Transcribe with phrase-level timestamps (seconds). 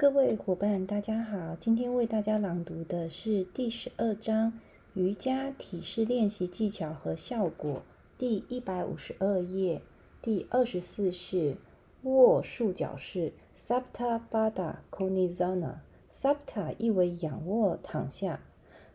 [0.00, 1.56] 各位伙伴，大家好！
[1.58, 4.52] 今天为大家朗读的是第十二章
[4.94, 7.82] 瑜伽体式练习技巧和效果，
[8.16, 9.82] 第一百五十二页，
[10.22, 11.56] 第二十四式
[12.02, 15.78] 卧束脚式 （Saptabada Konasana）。
[16.12, 18.38] Sapta 意为仰卧躺下，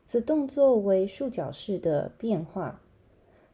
[0.06, 2.80] 此动作为束脚式的变化。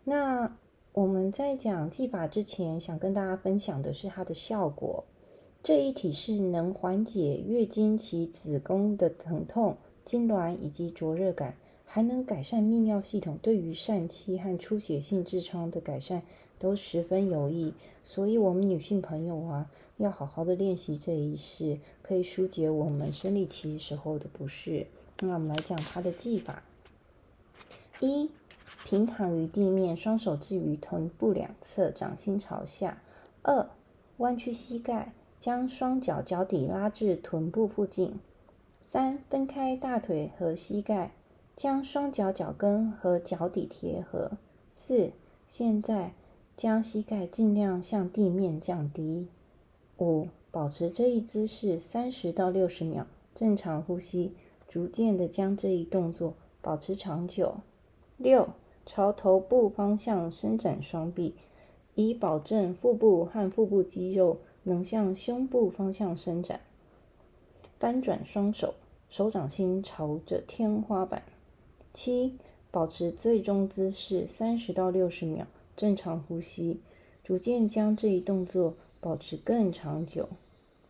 [0.04, 0.56] 那
[0.94, 5.04] 我们在讲技法之前，想跟大家分享的是它的效果。
[5.62, 9.76] 这一体式能缓解月经期子宫的疼痛、
[10.06, 16.24] 痉挛以及灼热感，还能改善泌尿系统，对于疝气和出血性痔疮的改善
[16.58, 17.74] 都十分有益。
[18.06, 24.88] 所以，我们女性朋友啊，要好好的练习这一式，可以疏解我们生理期时候的不适。
[25.20, 26.64] 那我们来讲它的技法：
[28.00, 28.30] 一、
[28.86, 33.02] 平躺于地面，双手置于臀部两侧，掌心朝下；
[33.42, 33.70] 二、
[34.18, 35.12] 弯曲膝盖。
[35.40, 38.20] 将双脚脚底拉至臀部附近。
[38.84, 41.12] 三、分开大腿和膝盖，
[41.56, 44.32] 将双脚脚跟和脚底贴合。
[44.74, 45.12] 四、
[45.48, 46.14] 现在
[46.58, 49.28] 将膝盖尽量向地面降低。
[50.00, 54.34] 五、保持这一姿势三十到六十秒，正常呼吸，
[54.68, 57.56] 逐渐的将这一动作保持长久。
[58.18, 58.50] 六、
[58.86, 61.36] 朝头部方向伸展双臂，
[61.96, 64.38] 以保证腹部和腹部肌肉。
[64.70, 66.62] 能向胸部方向伸展，
[67.80, 68.76] 翻转双手，
[69.10, 71.24] 手掌心朝着天花板。
[71.92, 72.38] 七，
[72.70, 76.80] 保持最终姿势三十到六十秒，正常呼吸，
[77.24, 80.30] 逐渐将这一动作保持更长久。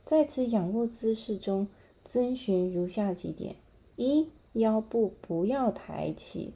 [0.03, 1.67] 在此仰卧姿势中，
[2.03, 3.55] 遵循如下几点：
[3.95, 6.51] 一，腰部不要抬起；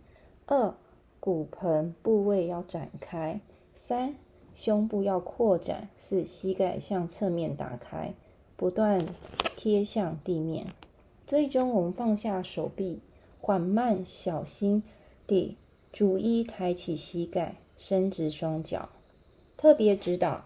[0.46, 0.76] 二，
[1.22, 3.40] 骨盆部位要展开；
[3.74, 4.16] 三。
[4.56, 8.14] 胸部要扩展，四膝盖向侧面打开，
[8.56, 9.06] 不断
[9.56, 10.68] 贴向地面。
[11.26, 13.00] 最终，我们放下手臂，
[13.40, 14.84] 缓慢、小心
[15.26, 15.58] 地
[15.92, 18.90] 逐一抬起膝盖，伸直双脚。
[19.58, 20.46] 特别指导：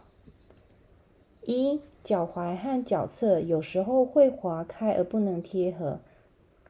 [1.46, 6.00] 一、脚踝和脚侧有时候会滑开而不能贴合，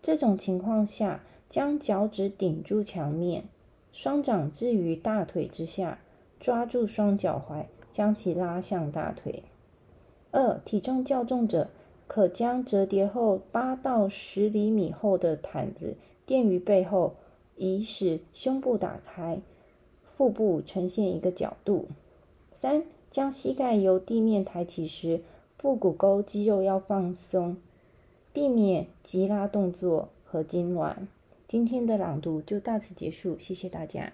[0.01, 3.44] 这种情况下，将脚趾顶住墙面，
[3.91, 6.00] 双掌置于大腿之下。
[6.39, 9.43] 抓住双脚踝，将其拉向大腿。
[10.31, 11.69] 二、体重较重者，
[12.07, 17.15] 可将折叠后八到十厘米厚的毯子垫于背后，
[17.55, 19.41] 以使胸部打开，
[20.15, 21.87] 腹部呈现一个角度。
[22.53, 25.21] 三、将膝盖由地面抬起时，
[25.57, 27.57] 腹股沟肌肉要放松，
[28.31, 30.95] 避免急拉动作和痉挛。
[31.47, 34.13] 今天的朗读就到此结束，谢谢大家。